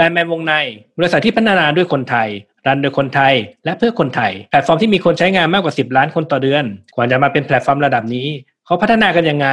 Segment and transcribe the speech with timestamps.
[0.00, 0.54] LINE MAN วงใน
[0.98, 2.28] บริษัทที่พัฒนาด้วยคนไทย
[2.66, 8.26] รันโดยคนไทย และเพื่อคนไทย แพลตฟอร์มที่มีคนใช้งานมากกว่า 10 ล้านคนต่อเดือน กว่าจะมาเป็นแพลตฟอร์มระดับนี้
[8.66, 9.48] เขาพัฒนากันยังไง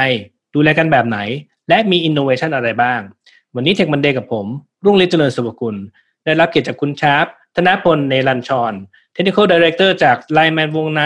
[0.54, 1.18] ดูแลกันแบบไหน
[1.68, 3.00] และมีอินโนเวชันอะไรบ้าง
[3.54, 4.46] วันนี้ Tech Monday กับผม
[4.84, 5.76] รุ่งฤทธิ์เจริญสุภกุล
[6.24, 7.26] ได้รับเกียรติจากคุณชาร์ป
[7.56, 8.72] ธนพลเนรัญชร
[9.14, 11.02] Technical Director จาก Line Man วงใน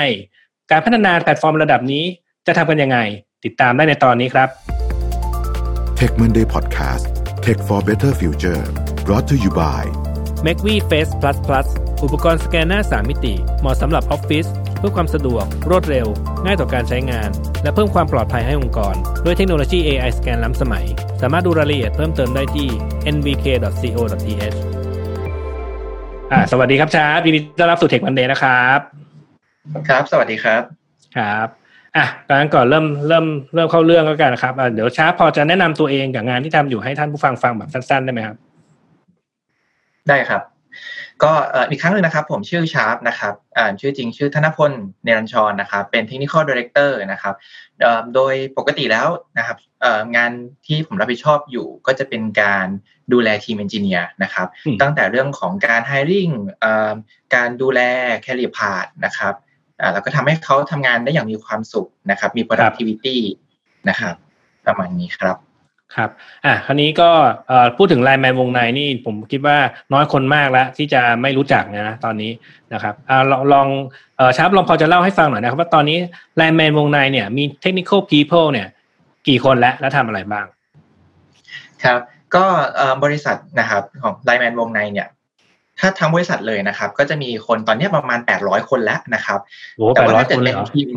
[0.71, 2.05] การพัฒนาแพลตฟอร์มระดับนี้
[2.47, 2.99] จะทำกันยังไง
[3.45, 4.49] ติดตามได้ในตอนนี้ครับ
[5.99, 7.05] Tech Monday Podcast
[7.45, 8.63] Tech for Better Future
[9.07, 9.83] brought to you by
[10.47, 11.67] m a c v Face Plus Plus
[12.05, 14.47] อุปกรณ์สแกนหน้า 3 มิติ เหมาะสำหรับออฟฟิศ
[14.79, 16.07] เพื่อความสะดวก รวดเร็ว
[16.45, 17.31] ง่ายต่อการใช้งาน
[17.63, 18.95] และเพิ่มความปลอดภัยให้องค์กร
[19.25, 20.85] ด้วยเทคโนโลยี AI สแกนล้ำสมัย
[21.23, 22.69] สามารถดูรายละเอียดเพิ่มเติมได้ที่
[23.15, 24.57] nvk.co.th
[26.33, 28.79] อ่าสวัสดีครับชาร์ปยินดีต้อนรับสู่เทควันเดย์นะครับ
[29.89, 30.63] ครับ สวัสดีครับ
[31.17, 31.47] ครับ
[31.97, 38.37] อะการก่อนเริ่มเริ่มเริ่มเข้าเรื่องแล้วกันนะครับอะเดี๋ยวชาร์ปพอจะแนะนำตัวเองกับงานที่ทำอยู่ให้ท่านผู้ฟังฟังแบบสั้นๆได้ไหมครับ
[40.09, 40.43] ได้ครับ
[41.23, 41.33] ก็
[41.71, 44.73] อีกครั้งหนึ่งนะครับ ผมชื่อชาร์ปนะครับอ่าชื่อจริงชื่อธนพล
[45.05, 47.35] เนรัญชรนะครับ เป็น Technical Director นะครับ
[48.15, 49.57] โดยปกติแล้วนะครับ
[50.17, 50.31] งาน
[50.67, 52.67] ที่ผมรับผิดชอบอยู่ก็จะเป็นการ
[53.13, 54.47] ดูแลทีมเอนจิเนียร์นะครับ
[54.81, 56.33] ตั้งแต่เรื่องของการ hiring
[57.35, 57.81] การดูแล
[58.25, 59.35] career path นะครับ
[59.93, 63.17] แล้วก็ทำให้เขาทำงานได้อย่างมีความสุขนะครับ มี productivity
[63.89, 64.15] นะครับ
[64.67, 65.37] ประมาณนี้ครับ
[65.97, 66.11] ครับ
[66.47, 67.11] อะ คราวนี้ก็
[67.77, 69.57] พูดถึงไลน์แมนวงในนี่ผมคิดว่า
[69.93, 72.33] น้อยคนมากแล้วที่จะไม่รู้จักนะ ตอนนี้
[72.73, 73.67] นะครับอ่าลองลอง
[74.17, 75.99] เออชาร์ปลองพอจะเล่าให้ฟังหน่อยนะครับว่าตอนนี้
[76.37, 78.69] ไลน์แมนวงในเนี่ยมี technical people เนี่ย
[79.29, 80.47] กี่คนแล้วและทำอะไรบ้าง
[81.85, 81.99] ครับ
[82.35, 82.45] ก็
[83.05, 85.09] บริษัทนะครับของ LINE MAN วงในเนี่ย
[85.81, 89.41] ถ้าทั้งบริษัทเลยนะครับ ก็จะมีคนตอนนี้ประมาณ 800 คนแล้วนะครับ
[89.95, 90.89] แต่ว่าถ้าเกิดเป็นทีม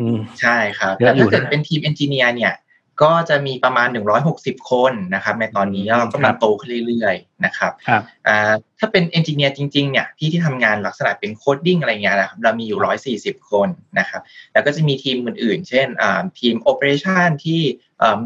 [0.42, 2.54] ใช่ครับแต่ถ้าเกิดเป็นทีม engineer เนี่ย
[3.04, 3.88] ก็จะมีประมาณ
[4.30, 7.72] 160 คนนะครับในตอนนี้เรากำลังโตขึ้นเรื่อยๆนะครับ
[8.80, 14.22] ถ้าเป็น engineer จริงๆเนี่ยที่ที่ทำงานลักษณะเป็น coding อะไรเงี้ยนะครับเรามีอยู่ 140 คนนะครับ
[14.54, 15.88] แล้วก็จะมีทีมอื่นๆ เช่น
[16.40, 17.62] ทีม operation ที่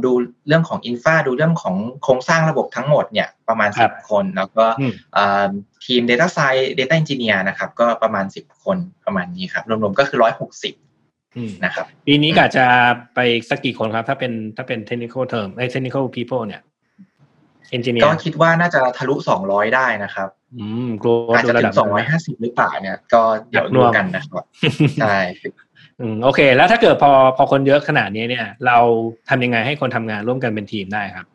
[0.06, 0.12] ดู
[0.48, 4.66] เรื่องของอินฟาดูเรื่องของโครงสร้างระบบทั้งหมดเนี่ยประมาณ 10 คน แล้วก็
[5.86, 10.89] ทีม Data Science Data Engineer นะครับก็ประมาณ 10 คนประมาณนี้ครับรวมๆก็คือ 160
[11.64, 12.66] นะครับ ปีนี้กะจะ
[13.16, 13.20] ไป
[13.50, 16.62] สักกี่คนครับ ถ้าเป็นถ้าเป็น technical term ไอ้ technical people เนี่ย
[17.76, 20.30] engineer ก็คิดว่าน่าจะทะลุสองร้อยได้นะครับ
[20.60, 20.90] อืม
[21.36, 24.44] อาจจะถึงสองร้อยห้าสิบหรือเปล่าเนี่ย ก็เดี๋ยวดูกันนะครับ
[25.02, 25.18] ใช่
[26.00, 28.78] อืมโอเค แล้วถ้าเกิดพอพอคนเยอะขนาดนี้เนี่ย เรา
[29.30, 31.26] ทำยังไงให้คนทำงานร่วมกันเป็นทีมได้ครับ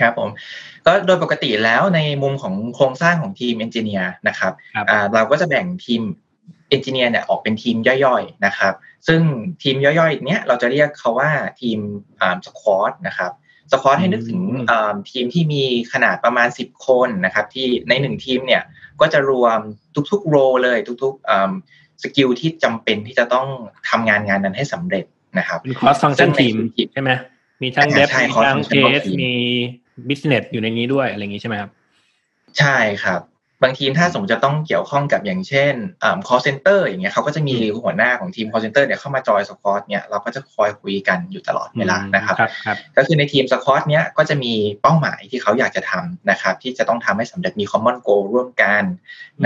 [0.00, 0.28] ครับผม
[0.86, 4.52] ก็โดยปกติแล้วในมุมของโครงสร้างของทีม engineer นะครับ
[5.14, 6.02] เราก็จะแบ่งทีม
[6.68, 8.74] engineer เนี่ยออกเป็นทีมย่อยๆนะครับ
[9.06, 9.20] ซึ่ง
[9.62, 11.78] ทีมย่อยๆเนี้ยเราจะเรียกเขาว่าทีม
[12.46, 13.32] squad นะครับ
[13.72, 14.40] squad ให้นึกถึง
[15.10, 15.62] ทีมที่มี
[15.92, 18.62] ขนาดประมาณ 10 คนนะครับที่ในหนึ่งทีมเนี่ย
[19.00, 19.58] ก็จะรวม
[20.10, 23.46] ทุกๆ role เลยทุกๆ skill ที่จำเป็นที่จะต้อง
[23.88, 25.04] ทำงานงานนั้นให้สำเร็จ
[25.38, 26.54] นะครับเป็น cross function team
[26.92, 27.10] ใช่ไหม
[27.62, 29.32] มีทั้ง dev มีทั้ง test มี
[30.08, 31.70] business อยู่ในนี้ด้วยอะไรอย่างนี้ใช่ไหมครับ
[32.58, 33.20] ใช่ครับ
[33.62, 35.74] บางทีมถ้าสมมติจะต้องเกี่ยวข้องกับอย่างเช่น
[36.26, 42.36] call center อย่างเงี้ยเขาก็จะมีหัวหน้าของทีม call center เนี่ยเข้ามา join squad เนี่ยเราก็จะคอยคุยกันอยู่ตลอดเวลานะครับ
[42.96, 44.52] ก็คือในทีม squad เนี้ยก็จะมี
[44.82, 48.82] เป้าหมายที่เขาอยากจะทำนะครับ ที่จะต้องทำให้สำเร็จมี common goal ร่วมกัน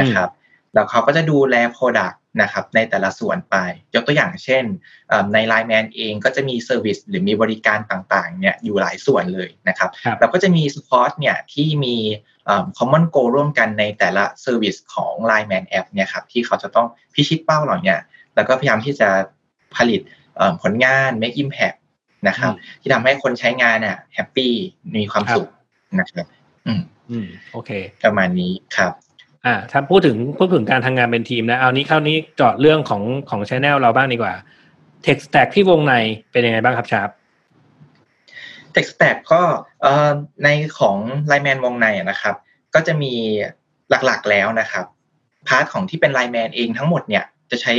[0.00, 0.28] นะครับ
[0.74, 3.56] แล้วเขาก็จะดูแล product นะครับในแต่ละส่วนไป
[3.94, 4.64] ยกตัวอย่างเช่น
[5.32, 9.90] ใน Line Man เองก็จะมี service หรือมีบริการต่างๆเนี่ยอยู่หลายส่วนเลยนะครับ
[10.20, 11.96] เราก็จะมี squad เนี่ยที่มี
[12.78, 17.94] common goal ร่วมกันในแต่ละ service ของ Line Man App เนี่ยครับที่เขาจะต้องพิชิตเป้าเหล่านี้
[18.34, 19.08] แล้วก็พยายามที่จะ
[19.76, 20.00] ผลิต
[20.62, 21.76] ผลงาน make impact
[22.28, 24.52] นะครับที่ทำให้คนใช้งานน่ะ happy
[24.96, 25.48] มีความสุข
[26.00, 26.26] นะครับ
[26.66, 27.70] อืมอืมโอเค
[28.04, 28.92] ประมาณนี้ครับ
[29.46, 34.34] อ่าถ้าพูดถึงพูดถึงการทำงานเป็นทีมนะ เอานี้คราวนี้เจาะเรื่องของของ technical เราบ้างดีกว่า
[35.04, 35.94] Tech Stack ที่วงใน
[36.32, 37.08] เป็นยังไงบ้างครับชาร์ป
[38.74, 39.42] Tech Stack ก็
[40.44, 40.48] ใน
[40.78, 42.34] ของ LINE MAN วงในนะครับ
[42.74, 43.12] ก็จะมี
[43.90, 44.84] หลักๆแล้วนะครับ
[45.48, 47.72] part ของที่เป็น LINE MAN เองทั้งหมดเนี่ยจะใช้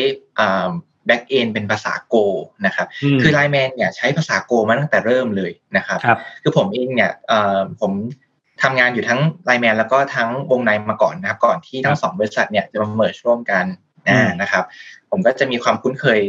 [1.05, 2.15] backend เป็นภาษา Go
[2.65, 2.87] นะครับ
[3.21, 5.99] คือ LINE MAN เนี่ยใช้ภาษา Go มาตั้งแต่เริ่มเลยนะครับ
[6.43, 7.11] คือผมเองเนี่ย
[7.81, 7.91] ผม
[8.61, 13.65] ทำงานอยู่ทั้ง LINE MAN แล้วก็ทั้งวงในมาก่อนนะครับ ก่อนที่ทั้งสองบริษัทเนี่ยจะมา merge ร่วมกัน
[14.41, 14.63] นะครับ
[15.11, 16.19] ผมก็จะมีความคุ้นเคย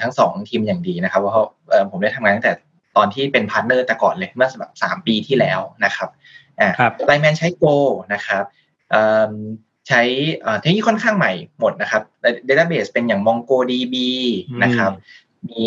[0.00, 1.48] ทั้งสองทีมอย่างดีนะครับเพราะ
[1.90, 2.52] ผมได้ทำงานตั้งแต่
[2.98, 6.08] ตอนที่เป็น partner แต่ก่อนเลยเมื่อแบบสามปีที่แล้วนะครับ
[6.60, 6.70] อ่า
[7.06, 7.64] LINE MAN ใช้ Go
[8.12, 8.44] นะครับ
[9.88, 10.02] ใช้
[10.60, 12.02] เทคโนโลยีค่อนข้างใหม่หมดนะครับ
[12.48, 13.94] Database เป็นอย่าง MongoDB
[14.62, 14.92] นะครับ
[15.48, 15.60] มี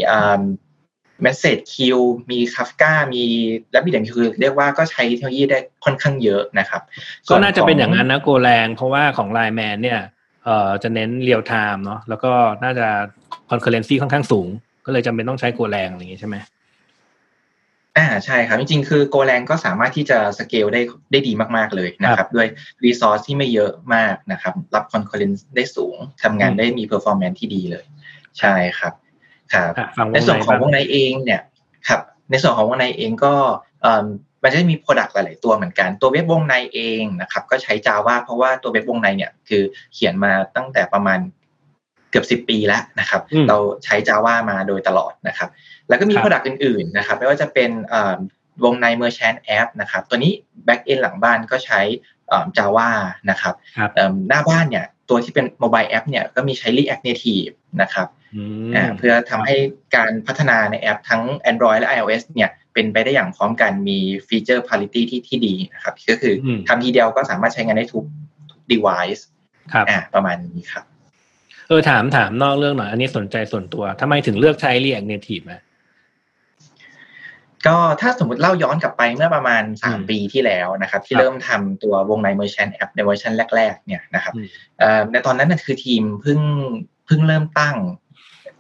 [1.26, 3.24] Message Queue มี Kafka มี
[3.72, 6.82] และมีอย่างคือเรียกว่าก็ใช้เทคโนโลยีได้ค่อนข้างเยอะนะครับ
[7.30, 10.00] ก็น่าจะเป็นอย่างนั้นนะ Golang เพราะว่าของ Line Man เนี่ย
[10.46, 12.32] เอ่อจะเน้น real-time เนาะแล้วก็
[12.64, 12.88] น่าจะ
[13.50, 14.48] concurrency ค่อนข้างสูง
[14.86, 16.36] ก็เลยจำเป็นต้องใช้ Golang อะไรอย่างงี้ใช่ไหม
[18.02, 20.82] อ่าใช่ครับ จริงๆ คือ Golang ก็สามารถที่จะสเกลได้
[21.12, 22.48] ได้ดีมากๆเลยนะครับ ด้วย
[22.84, 27.86] reีซอสที่ไม่เยอะมากนะครับ รับ concurrency ได้สูงทำงานได้มี performance ที่ดีเลย
[28.40, 28.94] ใช่ครับ
[29.54, 29.74] ครับ
[30.14, 31.42] ในส่วนของวงในเองเนี่ย
[31.88, 33.34] ครับในส่วนของวงในเองก็
[34.44, 39.64] มันจะมี product หลาย ๆ ตัวเหมือนกัน ตัวเว็บวงในเองนะครับ ก็ใช้ Java เพราะว่าตัวเว็บวงในเนี่ยคือ
[39.94, 41.20] เขียนมาตั้งแต่ประมาณ
[42.12, 45.50] เกือบสิบปีแล้วนะครับ เราใช้ Java มาโดยตลอดนะครับ
[45.90, 47.72] แล้วก็มี Product อื่นๆนะครับ ไม่ว่าจะเป็น
[48.64, 50.32] วงใน Merchant App นะครับ ตัวนี้
[50.68, 51.82] Back End หลังบ้านก็ใช้
[52.58, 52.90] Java
[53.30, 53.56] นะครับ
[54.28, 58.08] หน้าบ้านเนี่ยตัวที่เป็น Mobile App เนี่ยก็มีใช้ React Native นะครับ
[58.98, 59.56] เพื่อทำให้
[59.96, 66.34] การพัฒนาในแอปทั้ง Android และ iOS เนี่ยเป็นไปได้อย่างพร้อมกันมีฟีเจอร์ parity ที่ที่ดีนะครับ ก็คือ
[66.68, 68.06] ทำทีเดียวก็สามารถใช้งานได้ทุก
[68.72, 69.22] device
[69.74, 75.62] ครับประมาณนี้ครับเออถามถามนอกเรื่องหน่อย อันนี้สนใจส่วนตัวทำไมถึงเลือกใช้ React Native อะ
[77.68, 84.34] ก็ถ้าสมมติเล่าย้อนกลับไปเมื่อประมาณสามปีที่แล้วนะครับ ที่เริ่มทำตัววงใน Merchant App ในเวอร์ชันแรก ๆ เนี่ยนะครับ
[85.12, 86.40] ในตอนนั้นคือทีมเพิ่ง
[87.06, 87.78] เพิ่งเริ่มตั้ง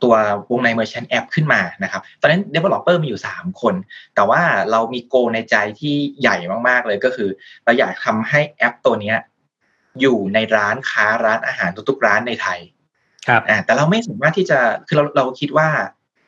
[0.03, 0.15] ตัว
[0.51, 3.75] วงใน Merchant App ขึ้นมานะครับ ตอนนั้น Developer มีอยู่ 3 คน
[4.15, 4.41] แต่ว่า
[4.71, 6.37] เรามีโกในใจที่ใหญ่
[6.67, 7.29] มากๆเลยก็คือ
[7.63, 9.13] เราอยากทำให้แอปตัวนี้
[10.01, 12.59] อยู่ในร้านค้าร้านอาหารทุกๆร้านในไทย
[13.27, 15.69] ครับอ่าแต่เราไม่สามารถที่จะคือเราเราคิดว่า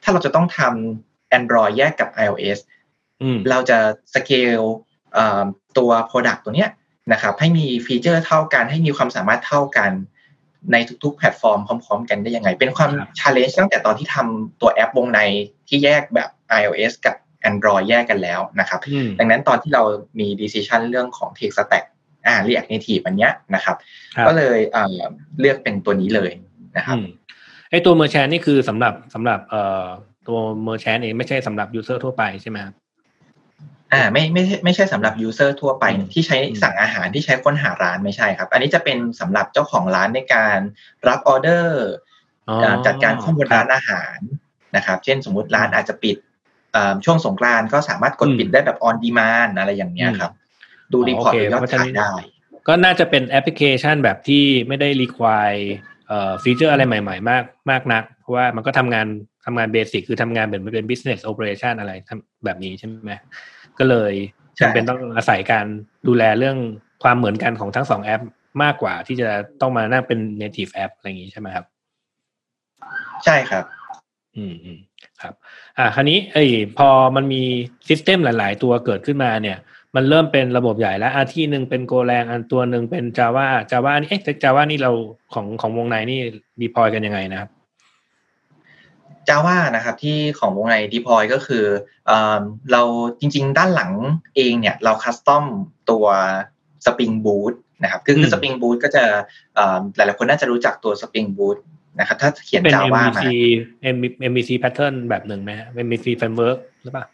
[0.04, 2.60] ถ้าเราจะต้องทำ Android แยกกับ iOS
[3.50, 3.78] เราจะ
[4.14, 4.62] สเกล
[5.78, 6.70] ตัว Product ตัวเนี้ย
[7.12, 9.92] นะครับให้มี feature เท่ากันให้มีความสามารถเท่ากัน
[10.72, 15.20] ในทุกๆ แพลตฟอร์มพร้อม ๆ กันได้ยังไง เป็นความ challenge ตั้งแต่ตอนที่ทำตัวแอปวงใน
[15.68, 16.30] ที่แยกแบบ
[16.62, 17.16] iOS กับ
[17.50, 18.80] Android แยกกันแล้วนะครับ
[19.20, 19.84] ดังนั้นตอนที่เรา
[20.20, 21.86] มี decision เรื่องของ Tech Stack
[22.28, 23.78] อ่า React Native อันเนี้ยนะครับ
[24.28, 24.60] ก็เลย
[25.40, 26.32] เลือกเป็นตัวนี้เลย
[26.78, 26.98] นะครับ
[27.72, 29.86] ไอตัว Merchant นี่คือสำหรับสำหรับเอ่อ
[30.28, 32.76] ตัว Merchant เองไม่ใช่สำหรับ User ทั่วไปใช่ไหมครับ
[33.94, 40.60] อ่าไม่ไม่ไม่ใช่สำหรับยูเซอร์ทั่วไปที่ใช้สั่งอาหารที่ใช้ค้นหาร้านไม่ใช่ครับ อันนี้จะเป็นสำหรับเจ้าของร้านในการ
[41.08, 41.86] รับออเดอร์
[42.86, 44.18] จัดการข้อมูลร้านอาหาร
[44.76, 46.18] นะครับ เช่นสมมุติร้านอาจจะปิด
[47.06, 50.32] ช่วงสงกรานต์ก็สามารถกดปิดได้แบบ on demand อะไรอย่างเงี้ยครับ
[50.94, 52.12] ดู report ยอดขายได้
[52.68, 59.08] ก็น่าจะเป็นแอปพลิเคชันแบบที่ไม่ได้ require feature อะไรใหม่ๆ มากมากนัก เพราะว่ามันก็ทำงาน
[59.46, 61.92] ทำงาน basic คือทำงานเป็นเป็น business operation อะไร
[62.46, 63.12] แบบนี้ใช่ไหม
[63.80, 64.14] ก็เลย
[64.60, 65.66] จำเป็นต้องอาศัยการ
[66.08, 66.58] ดูแลเรื่อง
[67.04, 68.22] ความเหมือนกันของทั้งสองแอป
[68.64, 69.30] มากกว่าที่จะ
[69.62, 71.66] ต้องมานั่งเป็น native app อะไรอย่างนี้ใช่ไหมครับ
[73.26, 73.66] ใช่ครับ
[74.36, 74.80] อืมอืม
[75.22, 75.34] ครับ
[75.78, 77.44] อ่า คราวนี้เอ้ยพอมันมี
[77.88, 79.58] ซิสเต็มหลาย ๆ ตัวเกิดขึ้นมาเนี่ย
[79.96, 84.92] มันเริ่มเป็นระบบใหญ่แล้วอาที่หนึ่งเป็นโกแรงอันตัวหนึ่งเป็น Java Java นี่เอ๊ะ Java นี่เรา
[85.34, 86.20] ของของวงในนี่
[86.62, 87.50] ดีพอยกันยังไงนะครับ
[89.28, 91.66] Java นะครับที่ของวงใน deploy ก็คือ
[92.72, 92.82] เรา
[93.20, 93.92] จริง ๆ ด้านหลัง
[94.36, 95.46] เองเนี่ยเราคัสตอม
[95.90, 96.06] ตัว
[96.86, 97.54] Spring Boot
[97.84, 99.04] นะครับคือคือ Spring Boot ก็จะ
[99.96, 101.58] หลายๆคนน่าจะรู้จักตัว Spring Boot
[102.00, 103.30] นะครับถ้าเขียน Java มาเป็
[103.92, 105.52] น MVC MVC pattern แบบหนึ่งไหม
[105.86, 107.06] MVC framework หรือเปล่า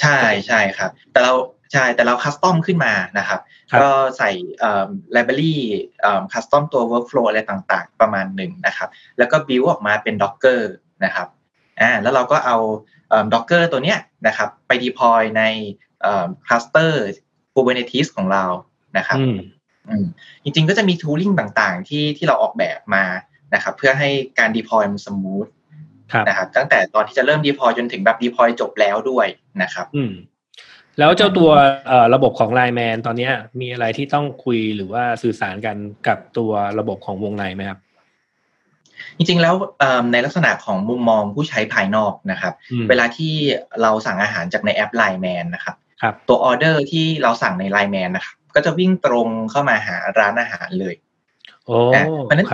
[0.00, 1.32] ใช่ใช่ครับ แต่เรา
[1.72, 3.40] ใช่แต่เราคัสตอมขึ้นมานะครับ
[3.82, 4.30] ก็ใส่
[5.12, 5.56] ไลบรารี
[6.32, 8.88] คัสตอมตัว workflow อะไรต่างๆ ประมาณหนึ่งนะครับ
[9.18, 10.62] แล้วก็บิวออกมาเป็น Docker
[11.04, 11.28] นะครับ
[11.80, 12.56] อ่าแล้วเราก็เอา
[13.32, 15.42] Docker ตัวเนี้ยนะครับ ไป deploy ใน
[16.46, 17.02] คลัสเตอร์
[17.54, 18.44] Kubernetes ของเรา
[18.98, 19.18] นะครับ
[20.42, 23.04] จริงๆก็จะมี tooling ต่างๆ ที่ที่เราออกแบบมา
[23.54, 25.48] นะครับ เพื่อให้การ deploy มัน smooth
[26.28, 29.26] นะครับตั้งแต่ตอนที่จะเริ่ม deploy จนถึงแบบ deploy จบแล้วด้วย
[29.62, 29.86] นะครับ
[30.98, 31.50] แล้วเจ้าตัว
[32.14, 35.76] ระบบของไลน์แมนตอนนี้มีอะไรที่ต้องคุยหรือว่าสื่อสารกัน
[36.06, 37.78] กับตัวระบบของวงในไหมครับ
[39.16, 39.54] จริงๆแล้ว
[40.12, 42.54] ในลักษณะของมุมมองผู้ใช้ภายนอกนะครับ
[42.88, 43.34] เวลาที่
[43.82, 50.94] เราสั่งอาหารจากในแอป LINE MAN นะครับระบบตัวออเดอร์ที่เราสั่งใน LINE MAN นะครับก็จะวิ่งตรงเข้ามาหาร้านอาหารเลย
[51.66, 51.76] โอ้
[52.24, 52.48] เพราะนั้น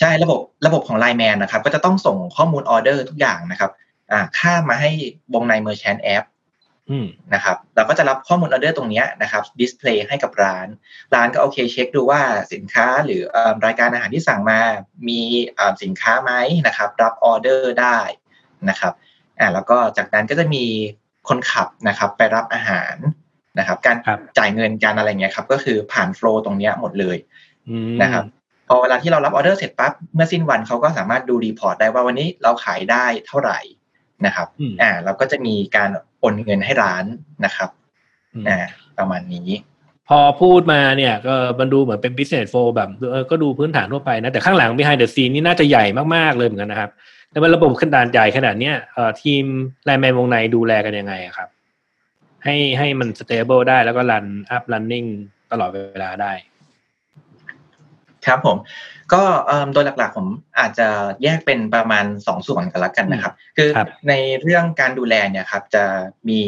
[0.00, 3.70] ใช่ระบบระบบของ LINE MAN นะครับ ก็จะต้องส่งข้อมูลออเดอร์ทุกอย่างนะครับ
[4.12, 4.90] อ่าข้ามมาให้
[5.34, 6.24] วงใน merchant app
[7.34, 10.66] นะครับ เราก็จะรับข้อมูลออเดอร์ตรงนี้นะครับ display ให้กับร้าน
[11.14, 12.20] ร้านก็โอเคเช็คดูว่า
[12.52, 13.22] สินค้าหรือ
[13.66, 14.60] รายการอาหารที่สั่งมา
[15.08, 15.20] มี
[15.82, 16.32] สินค้าไหม
[16.66, 17.98] นะครับ รับออเดอร์ได้
[18.68, 18.92] นะครับ
[19.40, 20.64] อ่าแล้วก็จากนั้นก็จะมี
[21.28, 22.96] คนขับนะครับ ไปรับอาหาร
[23.58, 23.96] นะครับ การ
[24.38, 27.16] จ่ายเงินการอะไรเงี้ยครับ ก็คือผ่าน flow ตรงนี้หมดเลย
[28.02, 28.41] นะครับพ
[28.72, 33.58] อเวลาที่เรารับออเดอร์เสร็จปั๊บเมื่อสิ้นวันเขาก็สามารถดู report ได้ว่าวันนี้เราขายได้เท่าไหร่
[34.26, 34.48] นะครับ
[34.82, 37.04] อ่าเราก็จะมีการโอนเงินให้ร้าน
[37.44, 37.70] นะครับ
[38.48, 38.58] อ่า
[38.98, 39.48] ประมาณนี้
[40.08, 46.90] พอพูดมาเนี่ยก็มันดูเหมือนเป็น business flow แบบเออก็ดูพื้นฐานทั่วไปนะ แต่ข้างหลัง behind the scene นี่น่าจะใหญ่มาก ๆ เลยเหมือนกันนะครับ
[47.30, 49.44] แต่ว่าระบบขนาดใหญ่ขนาดเนี้ยเอ่อทีม
[49.84, 51.48] ไลน์แมนวงในดูแลกันยังไงครับ
[52.44, 54.26] ให้ให้มัน stable ได้แล้วก็ run
[54.56, 55.08] up running
[55.52, 56.32] ตลอดเวลาได้
[58.26, 58.56] ครับผม
[59.12, 59.22] ก็
[59.72, 60.26] โดยหลักๆ ผม
[60.60, 60.88] อาจจะ
[61.22, 63.68] แยกเป็นประมาณสองส่วนกันละกันนะครับ คือ
[64.08, 64.12] ใน
[64.42, 65.84] เรื่องการดูแลเนี่ยครับจะ
[66.28, 66.40] มี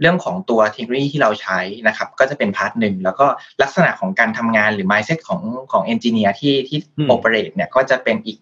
[0.00, 3.26] เรื่องของตัวเทคโนโลยีที่เราใช้นะครับ ก็จะเป็น part หนึ่งแล้วก็
[3.62, 8.38] ลักษณะของการทำงานหรือ mindset ของของ engineer ที่ที่ operate เนี่ยก็จะเป็นอีก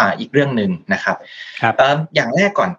[0.00, 1.16] อ่าอีกเรื่องหนึ่งนะครับ
[1.62, 1.74] ครับ
[2.14, 2.70] อย่างแรกก่อน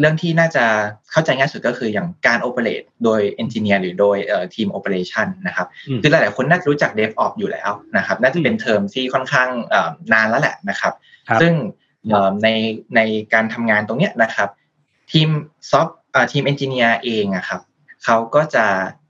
[0.00, 0.64] เรื่องที่น่าจะ
[1.10, 4.16] เข้าใจง่ายสุดก็คืออย่างการ operate โดย engineer หรือโดย
[4.54, 5.66] ทีม operation นะครับ
[6.02, 9.48] คือหลายๆคนน่าจะรู้จัก DevOps อยู่แล้วนะครับน่าจะเป็นเทอมที่ค่อนข้าง
[10.12, 10.94] นานแล้วแหละนะครับ
[11.40, 11.52] ซึ่ง
[12.42, 12.48] ใน
[12.96, 13.00] ใน
[13.34, 14.48] การทำงานตรงเนี้ยนะครับ
[15.12, 15.28] ทีม
[15.70, 15.88] ซอฟต์
[16.32, 17.60] ทีม engineer เองอะครับ
[18.04, 18.66] เขาก็จะ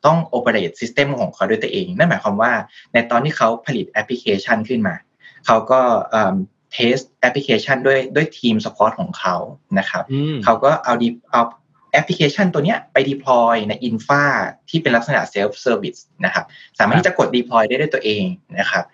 [0.06, 2.52] ต้อง operate system ของเขาด้วยตัวเอง นั่นหมายความว่า
[2.92, 4.94] ในตอนที่เขาผลิตแอปพลิเคชันขึ้นมา
[5.46, 5.80] เขาก็
[6.72, 9.36] test application ด้วยด้วยทีม support ของเขา
[9.78, 10.04] นะครับ
[10.44, 11.42] เขาก็เอาดีเอา
[11.92, 14.24] แอปพลิเคชันตัวเนี้ยไป deploy ใน infra
[14.68, 16.44] ที่เป็นลักษณะ self service นะครับ
[16.78, 18.24] สามารถที่จะกด deploy ได้ด้วยตัวเอง
[18.58, 18.84] นะครับ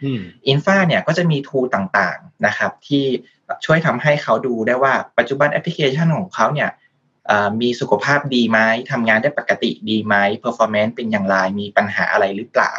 [0.48, 3.04] infra เนี่ยก็จะมี tool ต่างๆนะครับที่
[3.64, 6.70] ช่วยทำให้เขาดูได้ว่าปัจจุบันแอปพลิเคชันของเขาเนี่ย
[7.60, 8.58] มีสุขภาพดีไหม
[8.90, 12.72] ทำงานได้ปกติดีไหม performance เป็นอย่างไร มีปัญหาอะไรหรือเปล่า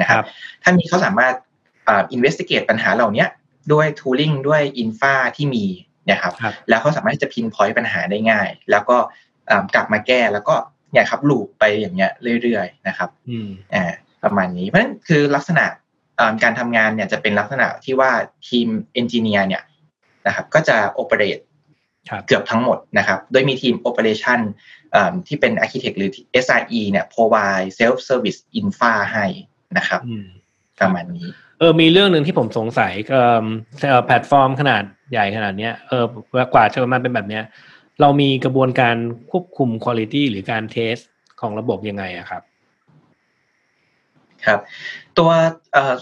[0.00, 0.24] นะครับ
[0.62, 1.34] ถ้ามีเขาสามารถ
[1.90, 3.24] investigate ปัญหาเหล่านี้
[3.72, 5.66] ด้วย tooling ด้วย infra ที่มี
[6.10, 6.32] นะครับ
[6.68, 8.96] แล้วเขาสามารถที่จะ pinpoint ปัญหาได้ง่าย แล้วก็
[9.74, 10.54] กลับมาแก้แล้วก็
[10.92, 13.10] เนี่ยครับ loop ไปอย่างเงี้ยเรื่อยๆนะครับ
[13.74, 13.92] อ่า
[14.24, 15.64] ประมาณนี้เพราะฉะนั้นคือลักษณะ
[16.42, 18.10] การทำงานเนี่ยจะเป็นลักษณะที่ว่า
[18.48, 19.62] ทีม engineer เนี่ย
[20.26, 21.38] นะครับก็จะ operate
[22.26, 24.40] เกือบทั้งหมดนะครับโดยมีทีม operation
[25.26, 26.10] ที่เป็น Architect หรือ
[26.44, 29.26] SRE เนี่ย provide self service infra ให้
[29.78, 30.00] นะครับ
[30.80, 34.82] ประมาณนี้ เออมีเรื่องหนึ่งที่ผมสงสัยเอ่อแพลตฟอร์มขนาด
[35.12, 36.04] ใหญ่ขนาดเนี้ยเออ
[36.52, 37.44] กว่าจะมาเป็นแบบเนี้ย
[38.00, 38.96] เรามีกระบวนการ
[39.30, 40.96] ควบคุมคุณภาพหรือการ test
[41.40, 42.42] ของระบบยังไงอะครับ
[44.46, 44.60] ครับ
[45.18, 45.30] ตัว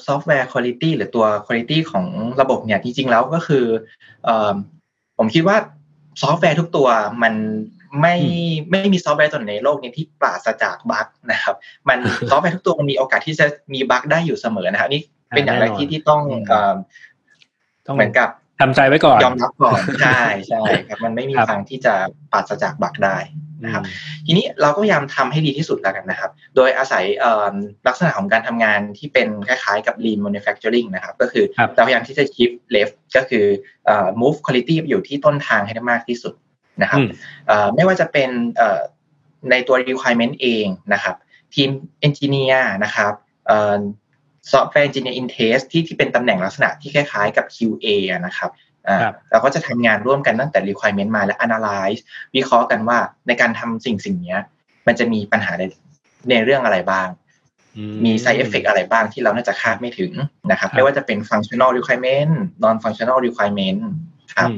[0.06, 2.06] ซอฟต์แวร์คุณภาพหรือตัวคุณภาพของ
[2.40, 4.30] ระบบเนี่ยจริงๆแล้วก็คือ
[5.18, 5.56] ผมคิดว่า
[6.22, 6.88] ซอฟต์แวร์ทุกตัว
[7.22, 7.34] มัน
[8.00, 8.16] ไม่
[8.70, 11.54] ไม่มีซอฟต์แวร์ตัวไหนในโลกนี้ที่ปราศจาก bug นะครับ
[11.88, 11.98] มัน
[12.30, 15.02] ซอฟต์แวร์ทุกตัวมันมีโอกาสที่จะมี bug ได้อยู่เสมอนะครับนี่
[15.34, 16.22] เป็นอย่างไรที่ที่ต้อง
[17.86, 18.28] ต้องเหมือนกับ
[18.60, 21.94] ทำใจไว้ก่อนยอมรับก่อนใช่ใช่ครับมันไม่มีทางที่จะ
[22.32, 23.18] ปัสจากบักได้
[23.64, 23.82] นะครับ
[24.26, 27.04] ทีนี้เราก็พยายามทำให้ดีที่สุดแล้วกันนะครับ โดยอาศัย
[27.86, 33.44] ลักษณะของการทำงานที่เป็นคล้ายๆกับ lean manufacturing นะครับ ก็คือเราพยายามที่จะ shift left ก็คือ
[34.20, 36.34] move quality อยู่ที่ต้นทางให้ได้มากที่สุด
[36.82, 37.00] นะครับ
[37.74, 38.30] ไม่ว่าจะเป็น
[39.50, 41.16] ในตัว requirement เองนะครับ
[41.54, 41.70] ทีม
[42.06, 43.12] engineer นะครับ
[44.52, 48.50] ซอฟต์แวร์ Engineer in Test ที่ที่เป็นตำแหน่งลักษณะที่คล้ายๆกับ QA นะครับ
[49.30, 52.00] เราก็จะทำงานร่วมกันตั้งแต่ requirement มาและ analyze
[52.34, 54.36] วิเคราะห์กันว่าในการทำสิ่งสิ่งนี้
[54.86, 55.62] มันจะมีปัญหาใน
[56.30, 57.08] ในเรื่องอะไรบ้าง
[58.04, 60.12] มี side effect อะไรบ้างที่เราน่าจะคาดไม่ถึง
[60.50, 63.80] นะครับ ไม่ว่าจะเป็น functional requirement non functional requirement
[64.34, 64.48] ครับ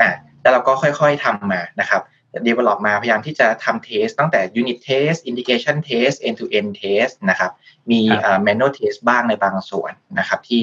[0.00, 0.10] อ่า
[0.48, 2.02] แล้วเราก็ค่อยๆทำมานะครับ
[2.46, 7.50] develop มาพยายามที่จะทำ test ตั้งแต่ unit test indication test end to end test นะครับ
[7.90, 8.00] มี
[8.46, 10.62] manual test บ้างในบางส่วนนะครับ ที่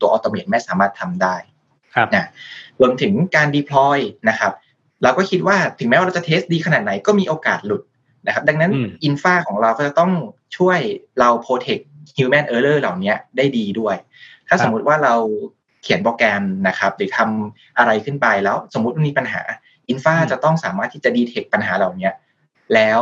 [0.00, 1.36] ตัว automate ไม่สามารถทำได้
[2.14, 2.28] นะ
[2.80, 4.52] รวมถึงการ deploy นะครับ
[5.02, 7.82] เราก็คิดว่าถึงแม้ว่าเราจะเทสดีขนาดไหนก็มีโอกาสหลุด
[8.26, 8.72] นะครับ ดังนั้น
[9.04, 10.12] อินฟาของเราก็จะต้อง
[10.56, 10.78] ช่วย
[11.18, 11.84] เรา protect
[12.16, 13.96] human error เหล่านี้ได้ดีด้วย
[14.48, 15.14] ถ้าสมมุติว่าเรา
[15.86, 19.42] เขียนโปรแกรมนะครับ หรือทำอะไรขึ้นไปแล้วสมมุติมีปัญหา
[19.88, 22.10] infra จะต้องสามารถที่จะ detect ปัญหาเหล่านี้
[22.74, 23.00] แล้ว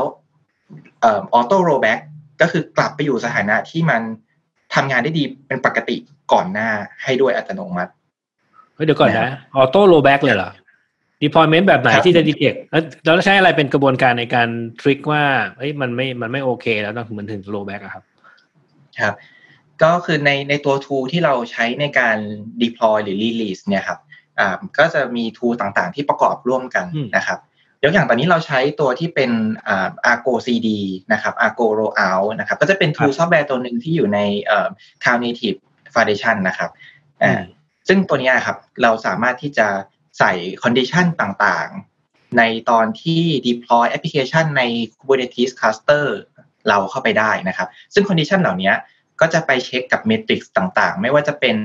[1.04, 1.98] auto rollback
[2.40, 4.02] ก็คือกลับไปอยู่สถานะที่มัน
[4.74, 5.96] ทำงานได้ดีเป็นปกติ
[6.32, 6.68] ก่อนหน้า
[7.02, 7.92] ให้ด้วยอัตโนมัติ
[8.74, 10.50] เฮ้ยเดี๋ยวก่อนนะ auto rollback เลยเหรอ
[11.22, 12.54] deployment แบบไหนที่จะ detect
[13.04, 14.48] แล้วใช้อะไรเป็นกระบวนการในการ
[14.80, 15.24] ทริคว่า
[15.58, 18.04] เฮ้ยมันไม่มันไม่โอเค แล้วต้องมันถึง rollback ครับ
[19.00, 19.14] ครับ
[19.82, 22.18] ก็คือในในตัว tool ที่เราใช้ในการ
[22.62, 23.98] deploy หรือ release เนี่ยครับ
[24.78, 27.38] ก็จะมีทูต่างๆ ที่ประกอบร่วมกันนะครับ
[27.84, 29.30] ยกอย่างตอนนี้เราใช้ตัวที่เป็น
[30.12, 30.68] Argo CD
[31.12, 34.18] นะครับ Argo Rollout นะครับ ก็จะเป็นทูซอฟต์แวร์ตัวหนึ่งที่อยู่ใน
[35.02, 35.58] Cloud Native
[35.94, 36.70] Foundation นะครับ
[37.88, 39.68] ซึ่งตัวนี้ครับเราสามารถที่จะ
[40.18, 44.62] ใส่ condition ต่างๆ ในตอนที่ deploy application ใน
[44.98, 46.04] Kubernetes cluster
[46.68, 48.72] เราเข้าไปได้นะครับ ซึ่ง condition เหล่านี้
[49.20, 51.56] ก็จะไปเช็คกับ metrics ต่างๆ ไม่ว่าจะเป็น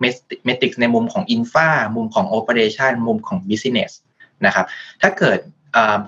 [0.00, 3.92] metrics ในมุมของ infra มุมของ operation มุมของ business
[4.46, 4.66] นะครับ
[5.02, 5.38] ถ้าเกิด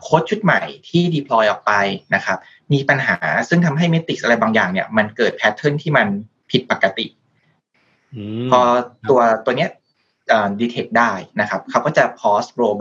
[0.03, 1.73] โค้ดชุดใหม่ที่ deploy ออกไป
[2.15, 2.39] นะครับ
[2.73, 3.17] มีปัญหา
[3.49, 6.07] ซึ่งทำให้ metric อะไรบางอย่างเนี่ยมันเกิด pattern ที่มัน
[6.51, 7.07] ผิดปกติ
[8.51, 8.61] พอ
[9.11, 9.71] ตัวตัวเนี้ย
[10.61, 12.77] detect ได้นะครับ เขาก็จะ pause roll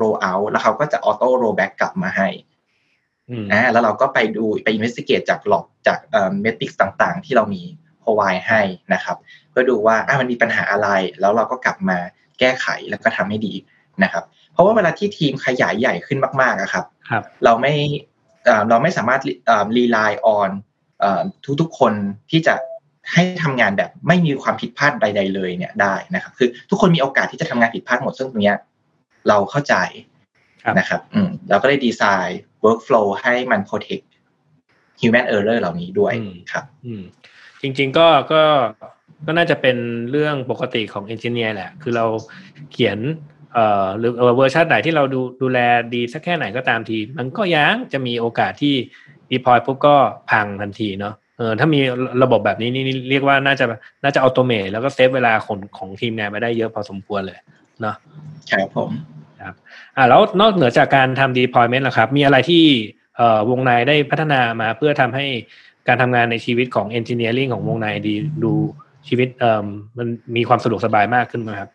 [0.00, 2.28] roll out แล้วเขาก็จะ auto roll back กลับมาให้
[3.52, 7.62] อ่าแล้วเราก็ไปดูไป investigate จากหลอกจากเอ่อเมติกต่างๆ ที่เรามี
[8.02, 8.60] provide ให้
[8.94, 9.16] นะครับ
[9.50, 10.88] เพื่อดูว่าอ่ามันมีปัญหาอะไร
[11.20, 11.98] แล้วเราก็กลับมา
[12.38, 13.54] แก้ไขแล้วก็ทำให้ดี
[14.02, 17.74] นะครับ เพราะว่าเวลาที่ทีมขยายใหญ่ขึ้นมากๆอะครับครับเราไม่
[18.68, 19.20] เราไม่สามารถ
[19.76, 20.50] รีไลน์ออน
[21.60, 21.92] ทุกๆคน
[22.30, 22.54] ที่จะ
[23.12, 28.54] ให้ทำงานแบบไม่มีความผิดพลาดใด ๆ เลยเนี่ยได้นะครับ คือทุกคนมีโอกาสที่จะทำงานผิดพลาดหมดซึ่งตรงนี้
[29.28, 29.74] เราเข้าใจ
[30.78, 34.04] นะครับอืมเราก็เลย design workflow ให้มัน protect
[35.00, 36.14] human error เหล่านี้ด้วย
[36.52, 37.02] ครับ อืม
[37.62, 38.42] จริง ๆ ก็ก็
[39.26, 39.76] ก็น่าจะเป็น
[40.10, 42.06] เรื่องปกติของ engineer แหละ คือเรา
[42.72, 42.98] เขียน
[43.54, 45.58] เอ่อหรือเวอร์ชันไหนที่เราดูดูแล
[45.94, 48.74] ดีสักแค่ไหนก็ตามที มันก็ยังจะมีโอกาสที่
[49.32, 49.96] deploy ปุ๊บก็
[50.30, 51.80] พังทันทีเนาะเออถ้ามี
[52.22, 53.64] ระบบแบบนี้นี่เรียกว่าน่าจะ
[54.04, 57.38] น่าจะอัตโนมัติแล้วก็ save เวลาของของทีมงานมาได้เยอะพอสมควรเลย
[57.80, 57.96] เนาะ
[58.48, 58.90] ใช่ผม
[59.42, 59.54] ครับ
[59.96, 62.64] อ่าแล้วนอกเหนือจากการทำ deployment ละครับ มีอะไรที่
[63.16, 65.26] เอ่อวงในได้พัฒนามาเพื่อทำให้
[65.88, 68.52] การทำงานในชีวิตของ engineering ของวงในดีดู
[69.08, 69.66] ชีวิตเอ่อ
[69.98, 70.06] มัน
[70.36, 71.70] มีความสะดวกสบายมากขึ้นไหมครับ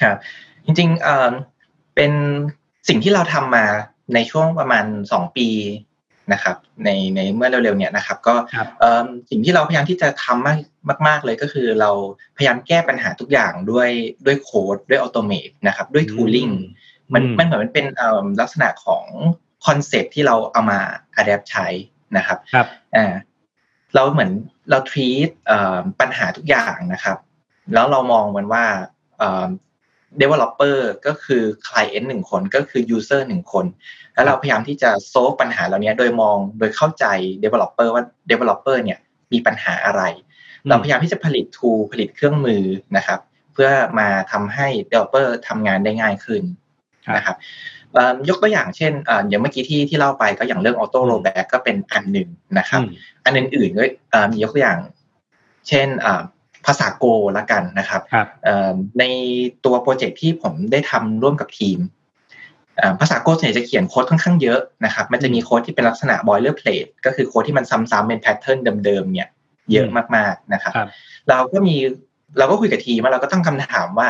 [0.00, 0.16] ครับ
[0.64, 1.30] จริงๆเอ่อ
[1.94, 2.12] เป็น
[2.88, 3.64] สิ่งที่เราทำมา
[4.14, 5.48] ในช่วงประมาณสองปี
[6.32, 8.34] นะครับในในเมื่อเร็วๆเนี่ยนะครับก็
[9.30, 11.90] สิ่งที่เราพยายามที่จะทำมากมาก ๆ เลยก็คือเรา
[12.36, 13.90] พยายามแก้ปัญหาทุกอย่างด้วย
[14.26, 16.48] ด้วยโค้ดด้วยอัตโนมัตินะครับด้วย tooling
[17.14, 17.86] มันมันเหมือนมันเป็น
[18.40, 19.04] ลักษณะของ
[19.66, 20.80] concept ที่เราเอามา
[21.16, 21.66] adapt ใช้
[22.16, 22.66] นะครับครับ
[22.96, 23.12] อ่า
[23.94, 24.30] เราเหมือน
[24.70, 25.30] เรา treat
[26.00, 27.18] ปัญหาทุกอย่างนะครับ
[27.74, 28.64] แล้วเรามองมันว่า
[30.22, 33.64] developer ก็คือ client หนึ่งคนก็คือ user หนึ่งคน
[34.14, 37.04] แล้วเราพยายามที่จะ solve ปัญหาเหล่านี้โดยมองโดยเข้าใจ
[37.44, 38.98] developer ว่า developer เนี่ย
[39.32, 40.02] มีปัญหาอะไร
[40.68, 42.62] เราพยายามที่จะผลิต tool ผลิตเครื่องมือ
[42.96, 43.20] นะครับ
[43.52, 46.42] เพื่อมาทำให้ developer ทำงานได้ง่ายขึ้น
[47.16, 47.36] นะครับ
[48.28, 48.92] ยกตัวอย่างเช่น
[49.28, 52.80] อย่างเมื่อกี้ที่ที่เล่าไปก็อย่างเรื่อง auto rollback ก็เป็นอันหนึ่งนะครับ
[53.24, 53.82] อันอื่นๆก็
[54.32, 54.78] มียกตัวอย่าง
[55.68, 55.88] เช่น
[56.66, 57.04] ภาษาโก
[57.36, 58.26] ละกันนะครับรบ
[58.98, 59.04] ใน
[59.64, 61.78] ตัวโปรเจกต์ที่ผมได้ทำร่วมกับทีม
[63.00, 69.28] ภาษาโกส่วนใหญ่จะเขียนโค้ดค่อนข้างเยอะนะครับ มันจะมีโค้ดที่เป็นลักษณะ boilerplate ก็คือโค้ดที่มันซ้ำๆเป็นแพทเทิร์นเดิมๆเนี่ย
[69.72, 70.72] เยอะมากๆนะครับ
[71.28, 71.76] เราก็มี
[72.38, 74.08] เราก็คุยกับทีมว่าเราก็ต้องคำถามว่า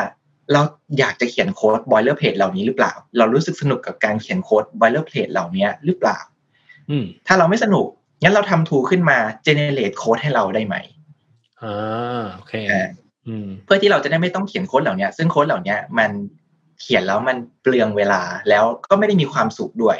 [0.53, 0.61] เรา
[0.99, 6.19] อยากจะเขียนโค้ด boilerplate เหล่านี้หรือเปล่า เรารู้สึกสนุกกับการเขียนโค้ด boilerplate เหล่านี้หรือเปล่า
[7.27, 7.87] ถ้าเราไม่สนุก
[8.21, 10.75] งั้นเราทำทูขึ้นมา generate โค้ดให้เราได้ไหม
[11.63, 12.53] อ่าโอเค
[13.65, 16.11] เพื่อที่เราจะได้ไม่ต้องเขียนโค้ดเหล่านี้ซึ่งโค้ดเหล่านี้มัน
[16.81, 19.97] เขียนแล้วมันเปลืองเวลาแล้วก็ไม่ได้มีความสุขด้วย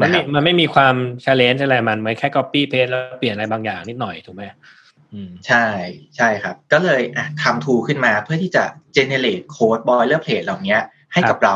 [0.00, 4.42] มันไม่มันไม่มีความ challenge อะไรมันไม่แค่ copy paste แล้วเปลี่ยนอะไรบางอย่างนิดหน่อยถูกไหม
[5.46, 5.64] ใช่
[6.16, 7.02] ใช่ครับ ก็เลย
[7.42, 8.64] ทำ tool ขึ้นมาเพื่อที่จะ
[8.96, 10.76] generate code boilerplate เหล่านี้
[11.12, 11.54] ให้กับเรา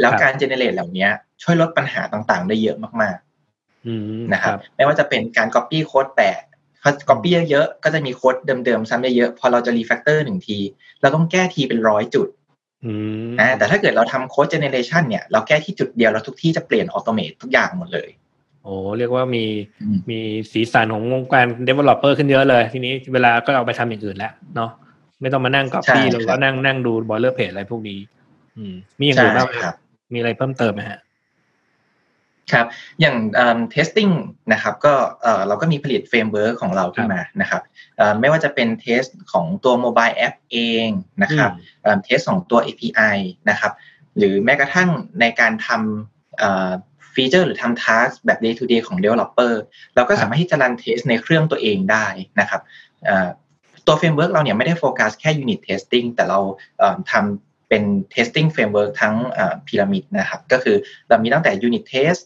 [0.00, 1.08] แล้วการ generate เหล่านี้
[1.42, 10.58] ช่วยลดปัญหาต่างๆ ได้เยอะมากๆนะครับ ไม่ว่าจะเป็นการ copy code แปะพอ copy เยอะๆก็จะมีโค้ดเดิมๆซ้ำเยอะๆพอเราจะ refactor หนึ่งที
[11.00, 12.28] เราต้องแก้ทีเป็นร้อยจุด
[13.40, 18.08] อ่าแต่ถ้าเกิดเราทำโค้ดเจเนเรชันเนี่ยเราแก้ที่จุดเดียวแล้วทุกที่จะเปลี่ยน automate ทุกอย่างหมดเลย
[18.62, 19.44] โอ้เรียกว่ามี
[20.10, 20.18] มี
[20.52, 24.70] สีสันของวงการ developer ขึ้นเยอะเลย ทีนี้เวลาก็เอาไปทำอย่างอื่นแล้วเนาะ
[25.20, 27.98] ไม่ต้องมานั่ง copy หรือว่านั่งนั่งดู boiler plate อะไรพวกนี้
[28.56, 29.54] อืมมีอย่างอื่นบ้างไหม
[30.12, 30.98] มีอะไรเพิ่มเติมไหมฮะ
[32.52, 32.66] ครับ
[33.00, 33.16] อย่าง
[33.74, 34.12] testing
[34.52, 34.94] นะครับก็
[35.48, 37.62] เราก็มีผลิต framework ของเราขึ้นมานะครับ
[38.20, 40.88] ไม่ว่าจะเป็น test ของตัว mobile app เอง
[41.22, 41.50] นะครับ
[42.04, 43.16] เทสของตัว API
[43.50, 43.72] นะครับ
[44.18, 49.52] หรือแม้กระทั่งในการทำ feature หรือทำ task แบบ day to day ของ developer
[49.94, 52.06] เราก็สามารถที่จะ run test ในเครื่องตัวเองได้
[52.40, 52.60] นะครับ
[53.86, 56.38] ตัว framework เราเนี่ยไม่ได้โฟกัสแค่ unit testing แต่เรา
[57.12, 57.82] ทำเป็น
[58.14, 59.14] testing framework ทั้ง
[59.66, 60.76] พีระมิดนะครับก็คือ
[61.08, 62.20] เรามีตั้งแต่ unit test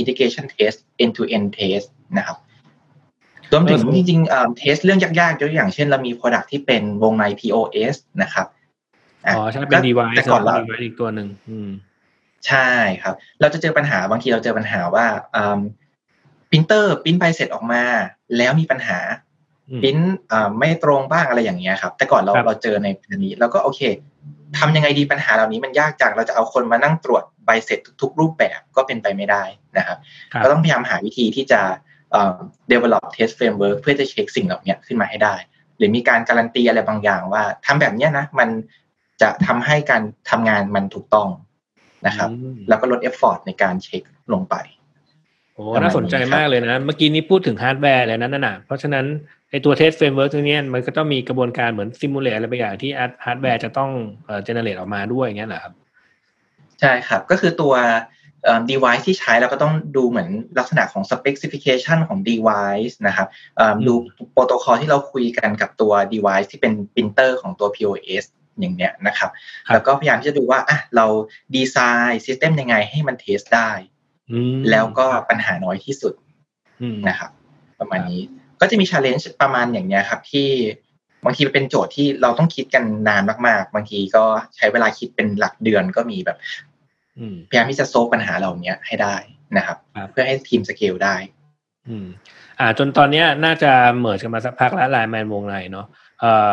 [0.00, 1.86] integration test end to end test
[2.18, 2.38] นะครับ
[3.52, 8.46] รวมถึงจริงๆเทสเรื่องยากๆยกตัวอย่างเช่นเรามี product ที่เป็นวงใน POS นะครับ
[9.26, 11.28] อ๋อใช่เป็น device แต่ก่อนเราอีกตัวหนึ่ง
[12.46, 12.70] ใช่
[13.02, 15.06] ครับ เราจะเจอปัญหาบางทีเราเจอปัญหาว่า
[16.50, 17.82] พิมพ์เตอร์พิมพ์ใบเสร็จออกมา
[18.36, 18.98] แล้วมีปัญหา
[19.82, 20.08] พิมพ์
[20.58, 23.80] ไม่ตรงบ้างอะไรอย่างเงี้ยครับ แต่ก่อนเราเราเจอในอันนี้เราก็โอเค
[24.58, 29.42] ทำยังไงดีปัญหาเหล่านี้มันยากจังเราจะเอาคนมานั่งตรวจใบเสร็จทุก ๆ รูปแบบก็เป็นไปไม่ได้
[29.78, 29.98] นะครับ
[30.42, 31.60] ก็ต้องพยายามหาวิธีที่จะ
[32.72, 35.34] develop test framework เพื่อจะเช็คสิ่งเหล่านี้ขึ้นมาให้ได้
[35.78, 38.48] หรือมีการการันตีอะไรบางอย่างว่าทำแบบนี้นะมัน
[39.22, 41.28] จะทำให้การทำงานมันถูกต้อง
[42.06, 42.30] นะครับ
[42.68, 44.54] แล้วก็ลด effort ในการเช็คลงไป
[45.54, 49.06] โอ้น่าสนใจมากเลยนะ เมื่อกี้นี้พูดถึงฮาร์ดแวร์เลยนะนั่นน่ะเพราะฉะนั้น
[49.50, 52.90] ไอตัว test framework ตัวนี้มันก็ต้องมีกระบวนการเหมือน simulate อะไรบางอย่างที่
[53.24, 53.90] ฮาร์ดแวร์จะต้อง
[54.26, 55.72] เอ่อ generate ออกมาด้วยอย่างเงี้ยเหรอครับ
[56.80, 57.74] ใช่ครับ ก็คือตัว
[58.70, 63.28] device ที่ใช้เราก็ต้องดูเหมือนลักษณะของ specification ของ device นะครับ
[63.86, 63.94] ดู
[64.32, 68.24] โปรโตคอลที่เราคุยกันกับตัว device ที่เป็น printer ของตัว POS
[68.58, 69.30] อย่างเนี้ยนะครับ
[69.72, 71.06] แล้วก็พยายามที่จะดูว่าอะเรา
[71.54, 73.70] design system ยังไงให้มัน test ได้
[74.70, 76.14] แล้วก็ปัญหาน้อยที่สุด
[77.08, 77.30] นะครับ
[77.78, 78.22] ประมาณนี้
[78.60, 80.48] ก็จะมี challenge ประมาณอย่างเนี้ยครับ ที่
[81.24, 84.24] บางทีเป็นโจทย์ที่เราต้องคิดกันนานมากๆ บางทีก็
[84.56, 86.38] ใช้เวลาคิดเป็นหลักเดือนก็มีแบบ
[87.48, 89.16] พยายามที่จะ solve ปัญหาเหล่านี้ให้ได้
[89.56, 89.76] นะครับ
[90.10, 91.16] เพื่อให้ทีมสเกลได้
[91.88, 92.06] อืม
[92.58, 95.86] อ่า จนตอนนี้น่าจะเหมือนกันมาสักพักแล้วไลน์แมนวงในเนาะ
[96.20, 96.52] เอ่อ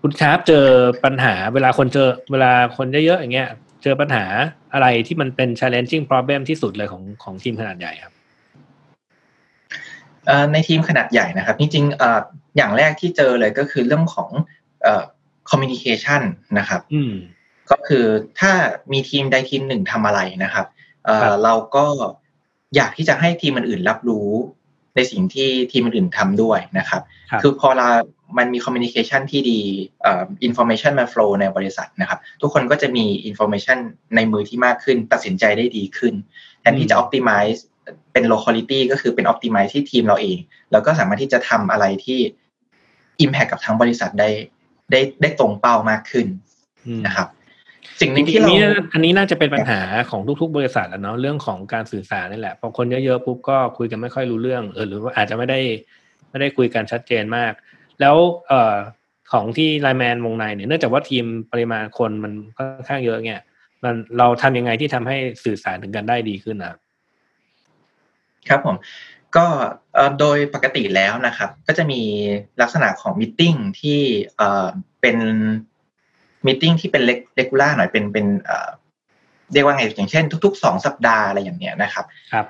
[0.00, 0.66] คุณชาร์ปเจอ
[1.04, 3.48] ปัญหาเวลาคนเจอเวลาคนเยอะๆอย่างเงี้ย
[3.82, 4.24] เจอปัญหา
[4.72, 8.12] อะไรที่มันเป็น challenging problem ที่สุดเลยของของทีมขนาดใหญ่ครับ
[10.52, 14.30] ในทีมขนาดใหญ่นะครับ จริงๆอย่างแรกที่เจอเลยก็คือเรื่องของ
[15.50, 16.22] communication
[16.58, 16.80] นะครับ
[17.70, 18.04] ก็คือ
[18.40, 18.52] ถ้า
[18.92, 20.66] มีทีมใดทีมหนึ่งทำอะไรนะครับ
[21.44, 21.86] เราก็
[22.76, 24.30] อยากที่จะให้ทีมอื่นรับรู้
[24.96, 27.02] ในสิ่งที่ทีมอื่นทำด้วยนะครับ
[27.42, 27.88] คือพอเรา
[28.38, 29.60] มันมี communication ที่ดี
[30.44, 33.78] information มา flow ในบริษัทนะครับ ทุกคนก็จะมี information
[34.14, 36.14] ในมือที่มากขึ้น ตัดสินใจได้ดีขึ้น
[36.60, 37.60] แทนที่จะ optimize
[38.14, 40.38] เป็น locality ก็คือเป็น optimize ที่ทีมเราเอง
[40.72, 42.18] แล้วก็สามารถที่จะทำอะไรที่
[43.24, 44.30] impact กับทั้งบริษัทได้
[44.90, 46.26] ได้ได้ตรงเป้ามากขึ้น
[47.06, 47.28] นะครับ
[48.00, 48.48] สิ่งหนึ่งที่เรา
[48.92, 55.60] อันนี้น่าจะเป็นปัญหาของทุก ๆ บริษัทแล้วเนาะเรื่องของการสื่อสารนี่แหละพอคนเยอะๆปุ๊บก็คุยกันไม่ค่อยรู้เรื่องเออหรือว่าอาจจะไม่ได้
[56.30, 57.52] ไม่ได้คุยกันชัดเจนมาก
[58.00, 58.16] แล้ว
[58.48, 58.74] เอ่อ
[59.32, 63.42] ของที่ไลแมนวงในเนี่ยเนื่องจากว่าทีมปริมาณคนมันค่อนข้างเยอะเนี่ย
[63.82, 66.74] มันเราทำยังไงที่ทำให้สื่อสารถึงกันได้ดีขึ้นนะ
[68.49, 68.75] ครับผม
[69.37, 69.45] ก็
[70.19, 72.01] โดยปกติแล้วนะครับ ก็จะมี
[72.61, 73.41] ลักษณะของมิ팅
[73.79, 73.99] ที่
[75.01, 75.17] เป็น
[76.45, 78.25] มิ팅ที่เป็นเล็กเลกูล่าหน่อยเป็นเป็น
[79.53, 82.45] เรียกว่าไงอย่างเช่นทุกๆสองสัปดาห์อะไรอย่างเนี้ยนะครับครับ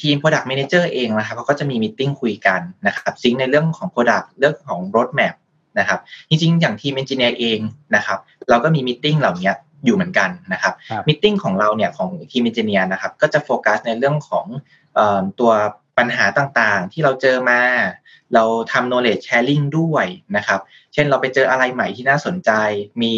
[0.00, 5.34] ทีม Product Manager เองนะครับเขาก็จะมีมิ팅คุยกันนะครับซิงในเรื่องของ Product เรื่องของ Roadmap
[5.78, 7.60] นะครับจริงๆอย่างทีม Engineer เอง
[7.96, 8.18] นะครับ
[8.50, 9.52] เราก็มีมิ팅เหล่านี้
[9.84, 10.74] อยู่เหมือนกันนะครับ
[11.08, 14.46] มิ팅ของเราเนี่ยของทีม Engineer นะครับ ก็จะโฟกัสในเรื่องของ
[15.39, 15.51] ตัว
[15.97, 17.61] ปัญหาต่างๆ ที่เราเจอมา
[18.33, 20.05] เราทำ knowledge sharing ด้วย
[20.37, 20.59] นะครับ
[20.93, 22.51] เช่นเราไปเจออะไรใหม่ที่น่าสนใจ
[23.03, 23.13] มี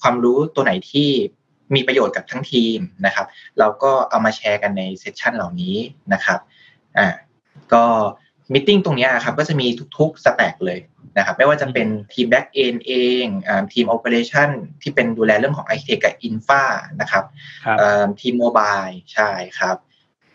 [0.00, 1.10] ความรู้ตัวไหนที่
[1.74, 3.26] มีประโยชน์กับทั้งทีมนะครับ
[3.58, 5.76] เราก็เอามาแชร์กันใน session เหล่านี้
[6.12, 6.38] นะครับ
[6.98, 7.08] อ่า
[7.72, 7.84] ก็
[8.52, 9.66] meeting ตรงนี้ครับก็จะมี
[9.98, 10.80] ทุกๆ stack เลย
[11.18, 13.24] นะครับไม่ว่าจะเป็นทีม backend เอง
[13.72, 14.50] ทีม operation
[14.82, 16.62] ที่เป็นดูแลเรื่องของไอทีกับ infra
[17.00, 17.24] นะครับ
[18.20, 18.84] ทีม mobile
[19.14, 19.76] ใช่ครับ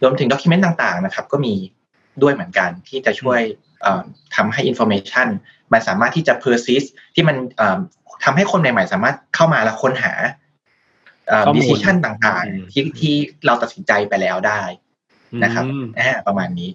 [0.03, 1.53] รวมถึง document ต่างๆนะครับก็มี
[2.21, 3.41] ด้วยเหมือนกันที่จะช่วย
[4.36, 5.28] ทำให้ information
[5.73, 7.36] มันสามารถที่จะ persist ที่มัน
[8.23, 10.13] ทำให้คนใหม่ๆ สามารถเข้ามาแล้วค้นหา
[11.55, 13.13] decision ต่างๆ ที่ที่
[13.45, 14.62] เราตัดสินใจไปแล้วได้
[15.43, 15.65] นะครับ
[16.27, 16.69] ประมาณนี้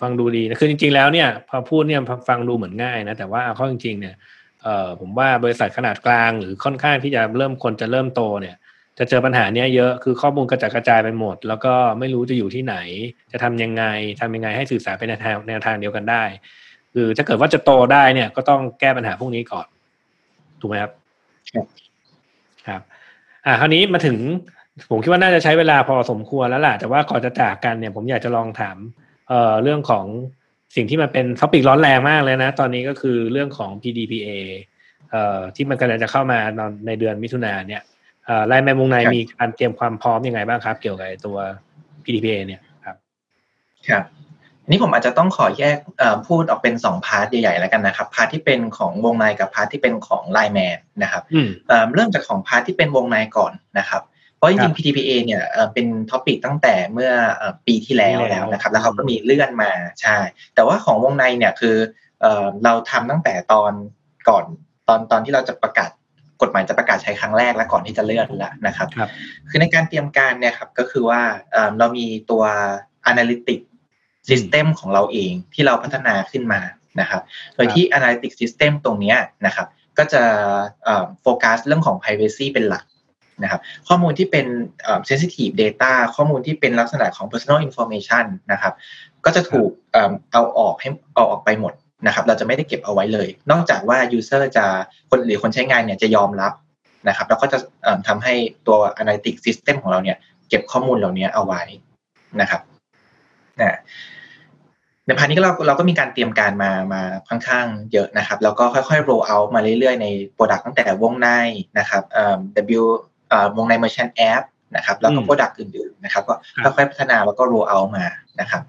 [0.00, 4.14] ฟังดูดีนะคือจริงๆแล้วเนี่ยพอพูดเนี่ยฟังดูเหมือนง่ายนะแต่ว่าข้อจริงๆเนี่ย
[4.62, 8.56] เออผมว่าบริษัทขนาดกลางหรือค่อนข้างที่จะเริ่มคนจะเริ่มโตเนี่ย
[8.98, 12.76] จะเจอปัญหาเนี้ยเยอะคือข้อมูลกระจัดกระจายไปหมด แล้วก็ไม่รู้จะอยู่ที่ไหน
[13.32, 13.84] จะทำยังไง
[14.20, 16.22] ทำยังไงให้สื่อสารไปในทางแนวทางเดียวกันได้
[16.94, 19.66] คือถ้าเกิดว่าจะโตได้เนี่ยก็ต้องแก้ปัญหาพวกนี้ก่อน
[20.60, 20.92] ถูกไหมครับ
[22.68, 22.82] ครับ
[23.46, 24.16] อ่าคราวนี้มาถึง
[24.90, 28.76] ผมคิดว่าน่าจะใช้เวลาพอสมควรแล้วล่ะ แต่ว่าก่อนจะจากกันเนี่ยผมอยากจะลองถาม
[29.28, 30.04] เอ่อเรื่องของ
[30.76, 34.28] สิ่งที่มันเป็น topic ร้อนแรงมากเลยนะ ตอนนี้ก็คือเรื่องของ PDPA
[35.10, 36.38] เอ่อที่มันกำลังจะเข้ามา
[36.86, 37.82] ในเดือนมิถุนาเนี่ย
[38.48, 41.36] ไลน์แมนวงในมีการเตรียมความพร้อมยังไงบ้างครับ เกี่ยวกับตัว
[42.04, 42.96] PDPA เนี่ยครับ
[43.88, 44.04] ครับ
[44.70, 45.78] นี่ผมอาจจะต้องขอแยก
[46.26, 51.22] พูดออกเป็นสอง part ใหญ่ๆแล้วกันนะครับ part ที่เป็นของวงในกับ part ที่เป็นของไลน์แมนนะครับ
[51.94, 54.02] เริ่มจากของ part ที่เป็นวงในก่อนนะครับ
[54.36, 55.42] เพราะจริงๆ PDPA เนี่ย
[55.74, 57.12] เป็นท็อปิกตั้งแต่เมื่อ
[57.66, 60.16] ปีที่แล้วแล้วนะครับ แล้วเขาก็มีเลื่อนมาใช่
[60.54, 61.76] แต่ว่าของวงในเนี่ยคือ
[62.64, 63.72] เราทำตั้งแต่ตอน
[64.28, 64.44] ก่อน
[64.88, 65.90] ตอนตอนที่เราจะประกาศ
[66.42, 69.10] กฎหมายจะประกาศใช้ครั้งแรกและก่อนที่จะเลื่อนแล้วนะครับครับ
[69.48, 71.20] คือในการเตรียมการเนี่ยครับก็คือว่า
[71.78, 72.42] เรามีตัว
[73.10, 73.60] Analytic
[74.28, 76.60] System ของเราเองที่เราพัฒนาขึ้นมา
[77.00, 77.22] นะครับ
[77.54, 79.14] โดยที่ Analytic System ตรงนี้
[79.46, 79.66] นะครับ
[79.98, 80.22] ก็จะ
[81.22, 82.84] โฟกัสเรื่องของ Privacy เป็นหลัก
[83.42, 84.46] นะครับ ข้อมูลที่เป็น
[85.08, 88.74] sensitive data ข้อมูลที่เป็นลักษณะของ personal information นะครับ
[89.24, 89.70] ก็จะถูก
[90.32, 91.72] เอาออกให้เอาออกไปหมด
[92.06, 94.64] นะครับเราจะไม่ได้เก็บเอาไว้เลย นอกจากว่า user จะ
[95.10, 96.52] คนหรือคนใช้งานเนี่ยจะยอมรับ
[97.08, 97.58] นะครับ แล้วก็จะ
[98.08, 98.34] ทำให้
[98.66, 100.16] ตัว Analytics System ของเราเนี่ย
[100.48, 101.62] เก็บข้อมูลเหล่านี้เอาไว้
[102.40, 102.60] นะครับ
[103.60, 103.78] นะ
[105.06, 111.28] ใน part นี้ก็เราเราก็มีการเตรียมการมามาค่อนข้างเยอะนะครับ แล้วก็ค่อยๆ roll out มาเรื่อยๆ ใน product ตั้งแต่วงใน
[111.78, 112.36] นะครับเอ่อ
[112.80, 112.82] W
[113.28, 114.44] เอ่อวงใน Merchant App
[114.76, 116.34] นะครับ แล้วก็ product อื่นๆนะครับ ก็
[116.76, 118.06] ค่อยๆ พัฒนาแล้วก็ roll out มา
[118.40, 118.62] นะครับ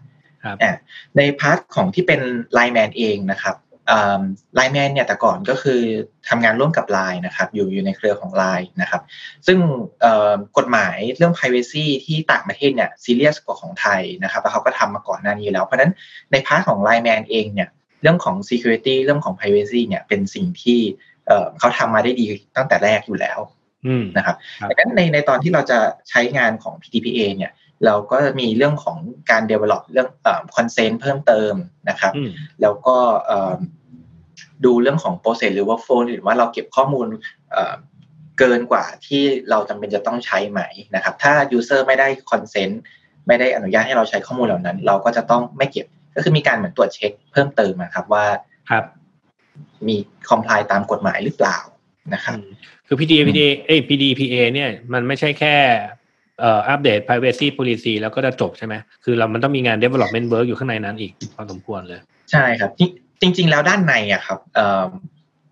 [1.17, 2.21] ใน part ของที่เป็น
[2.58, 3.58] Line Man เองนะครับ
[4.56, 5.82] ไลน์แมนเนี่ยแต่ก่อนก็คือ
[6.30, 9.02] ทำงานร่วมกับ Line นะครับอยู่อยู่ในเครือของ Line นะครับ
[9.47, 9.58] ซึ่ง
[10.58, 15.91] กฎหมายเรื่อง Privacy ที่ต่างประเทศเนี่ยซีเรียสกว่าของไทยนะครับแล้วเขาก็ทำมาก่อนหน้านี้แล้ว เพราะนั้น
[16.32, 17.69] ใน part ของ Line Man เองเนี่ย
[18.02, 20.80] เรื่องของ Security เรื่องของ Privacy เนี่ยเป็นสิ่งที่
[21.60, 23.39] เขาทำมาได้ดีตั้งแต่แรกอยู่แล้ว
[24.17, 24.36] นะครับ
[24.69, 27.52] ดังนั้นในในตอนที่เราจะใช้งานของ PDPA เนี่ย
[27.86, 28.98] เราก็มีเรื่องของ
[29.32, 30.10] การ develop เรื่อง
[30.56, 31.54] consent เพิ่มเติม
[31.89, 32.13] นะครับ
[32.62, 32.98] แล้วก็
[34.65, 37.08] ดูเรื่องของ process หรือว่า flow หรือว่าเราเก็บข้อมูล
[38.39, 40.62] เกินกว่าที่เราจำเป็นจะต้องใช้ไหม
[40.96, 42.76] นะครับ ถ้า user ไม่ได้ consent
[43.28, 48.26] ไม่ได้อนุญาตให้เราใช้ข้อมูลเหล่านั้น เราก็จะต้องไม่เก็บ ก็คือมีการเหมือนตรวจเช็คเพิ่มเติมนะครับว่า
[48.70, 48.84] ครับ
[49.88, 49.96] มี
[50.30, 51.58] comply ตามกฎหมายหรือเปล่า
[52.13, 52.38] นะครับ
[52.88, 55.56] คือ PDPA เอ้ PDPA เนี่ยมันไม่ใช่แค่
[56.39, 61.99] เอ่ออัปเดต privacy policy แล้วก็จะจบใช่ไหมคือเรามันต้องมีงาน development work อยู่ข้างในนั้นอีกพอสมควรเลย
[62.32, 62.71] ใช่ครับ
[63.21, 64.39] จริง ๆ แล้วด้านในอะครับ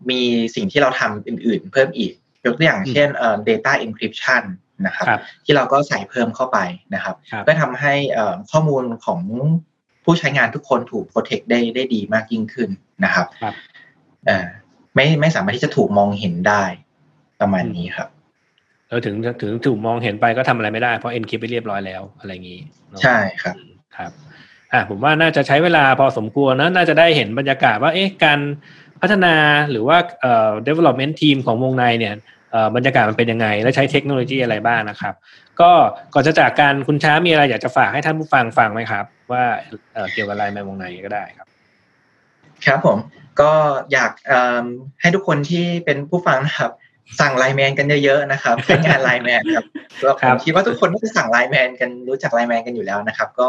[0.10, 0.21] มี
[0.56, 2.13] สิ่งที่เราทำอื่น ๆ เพิ่มอีก
[2.45, 3.08] ยกตัวอย่างเช่น
[3.50, 4.43] data encryption
[4.86, 5.08] นะครับ
[5.45, 6.58] ที่เราก็ใส่เพิ่มเข้าไป
[6.93, 7.93] นะครับเพื่อทำให้
[8.52, 9.21] ข้อมูลของ
[10.04, 12.69] ผู้ใช้งานทุกคนถูก protect ได้ได้ดีมากยิ่งขึ้น
[13.06, 13.28] นะครับ
[14.95, 16.63] ไม่ไม่สามารถที่จะถูกมองเห็นได้
[17.41, 18.08] ประมาณนี้ครับ
[18.89, 22.60] เออถึงถึงถูกมองเห็นไปก็ทำอะไรไม่ได้เพราะ encrypt ไปเรียบร้อยแล้วอะไรอย่างนี้
[23.02, 23.56] ใช่ครับ
[23.97, 24.12] ครับ
[24.73, 28.39] อะผมว่าน่าจะใช้เวลาพอสมควรนะน่าจะได้เห็นบรรยากาศว่าเอ๊ะการ
[29.02, 29.36] พัฒนา
[29.71, 32.15] หรือว่าเอ่อ development team ของวงในเนี่ย
[32.52, 35.13] เอ่อบรรยากาศมันเป็นยังไง และใช้เทคโนโลยีอะไรบ้างนะครับ
[35.62, 35.71] ก็
[36.13, 39.43] ก่อนจะจากการคุณช้ามีอะไรอยากจะฝากให้ท่านผู้ฟังฟังไหมครับ ว่า
[39.93, 41.47] เเกี่ยวกับอะไรในวงในก็ได้ครับ
[42.65, 42.97] ครับผม
[43.41, 43.52] ก็
[43.93, 44.12] อยาก
[45.02, 46.71] ให้ทุกคนที่เป็นผู้ฟังนะครับ
[47.20, 49.65] สั่งไลแมนกันเยอะๆนะครับใช้งานไลแมนครับ
[50.22, 53.48] ผมคิดว่าทุกคนก็จะสั่งไลแมนกันรู้จักไลแมนกันอยู่แล้วนะครับ ก็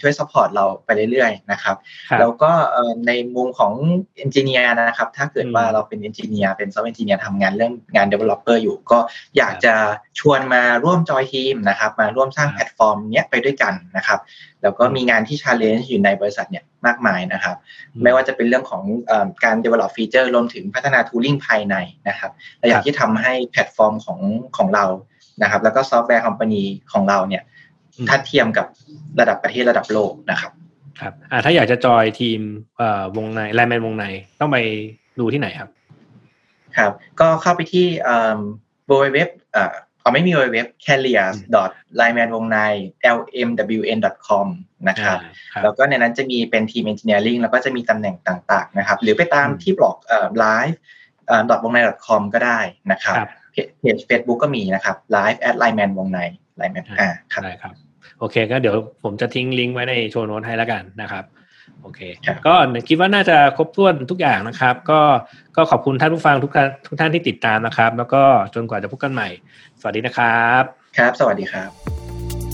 [0.00, 1.76] ช่วย support เราไปเรื่อยๆนะครับ
[2.20, 2.50] แล้วก็
[3.06, 3.72] ในมุมของ
[4.16, 8.98] engineer นะครับถ้าเกิดว่าเราเป็น engineer เป็น software engineer ทำงานเรื่องงาน developer อยู่ ก็
[9.36, 9.74] อยากจะ
[10.18, 14.18] ชวนมาร่วมจอยทีมนะครับมาร่วมสร้างแพลตฟอร์มเนี้ยไปด้วยกันนะครับ
[14.62, 17.56] แล้วก็มีงานที่ challenge อยู่ในบริษัทเนี่ยมากมายนะครับ
[18.02, 19.12] ไม่ว่าจะเป็นเรื่องของอ
[19.44, 21.76] การ develop feature รวมถึงพัฒนา tooling ภายใน
[22.08, 24.18] นะครับเราอยากที่ทำให้แพลตฟอร์มของ
[24.56, 24.84] ของเรา
[25.42, 27.42] นะครับ แล้วก็ซอฟต์แวร์คอมพานีของเราเนี่ย
[28.08, 28.66] ทัดเทียมกับ
[29.20, 30.52] ระดับประเทศระดับโลกนะครับ
[31.00, 32.40] ครับอ่าถ้าอยากจะจอยทีม
[33.16, 34.04] วงในไลน์แมนวงใน
[34.40, 34.58] ต้องไป
[35.18, 35.68] ดูที่ไหนครับ
[36.76, 37.86] ครับ ก็เข้าไปที่
[38.86, 39.28] เว็บ
[40.08, 41.28] เขาไม่มีเว็บ carrier
[42.00, 42.58] lineman วงใน
[43.14, 44.46] lmwn com
[44.88, 45.18] นะครับ
[45.62, 49.96] แล้วก็ในนั้นจะมีเป็นทีม engineering แล้วก็จะมีตำแหน่งต่าง ๆ นะครับ หรือไปตามที่บล็อก
[50.42, 50.76] live
[51.48, 52.60] ดอทวงใน .com ก็ได้
[52.92, 53.16] นะครับ
[53.80, 56.18] เพจ Facebook ก็มีนะครับ live at lineman วงใน
[56.60, 57.74] lineman อ่าครับได้ครับ
[58.18, 61.24] โอเคก็เดี๋ยวผมจะทิ้งลิงก์ไว้ในโชว์โน้ตให้แล้วกันนะครับ
[61.82, 62.00] โอเค
[62.46, 62.54] ก็
[62.88, 65.00] คิดว่าน่าจะครบถ้วนทุกอย่างนะครับ ก็
[65.56, 68.22] ก็ขอบคุณท่านผู้ฟังทุกท่านทุกท่านที่ติดตามนะครับ แล้วก็
[68.54, 69.28] จนกว่าจะพบกันใหม่
[69.80, 70.62] สวัสดีนะครับ
[70.98, 71.97] ครับ สวัสดีครับ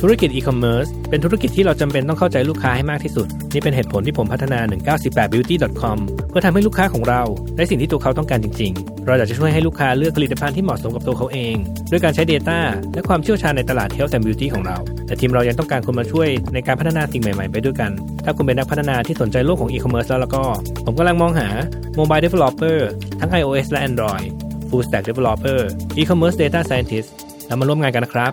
[0.00, 7.22] ธุรกิจอีคอมเมิร์ซเป็นธุรกิจที่เราจำเป็นต้องเข้าใจลูกค้าให้มากที่สุด นี่เป็นเหตุผลที่ผมพัฒนา 198beauty.com เพื่อทำให้ลูกค้าของเรา
[7.57, 11.54] ได้สิ่งที่ตัวเขาต้องการจริง ๆ เราอยากจะช่วยให้ลูกค้าเลือกผลิตภัณฑ์ที่เหมาะสมกับตัวเขาเอง
[11.90, 12.59] ด้วยการใช้ Data
[12.94, 14.76] และความเชี่ยวชาญในตลาด Health and Beauty ของเรา
[15.07, 17.90] แต่ทีมเรายังต้องการคนมาช่วยในการพัฒนาสิ่งใหม่ๆ ไปด้วยกัน
[18.24, 20.42] ถ้าคุณเป็นนักพัฒนาที่สนใจโลกของอีคอมเมิร์ซแล้วก็
[20.85, 21.48] ผมกำลังมองหา
[21.98, 22.78] Mobile Developer
[23.20, 24.26] ทั้ง iOS และ Android
[24.68, 25.61] Full Stack Developer
[26.00, 27.09] E-commerce Data Scientist
[27.46, 28.33] แล้วมาร่วมงานกันนะครับ